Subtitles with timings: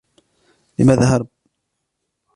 [0.79, 1.27] لماذ هرب؟